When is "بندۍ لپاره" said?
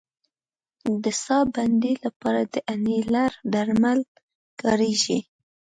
1.53-2.41